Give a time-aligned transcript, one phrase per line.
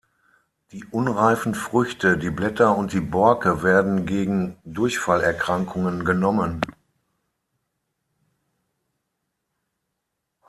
[0.71, 6.61] Die unreifen Früchte, die Blätter und die Borke werden gegen Durchfallerkrankungen genommen.